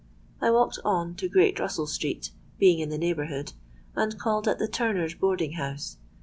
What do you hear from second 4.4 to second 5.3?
at the Turners'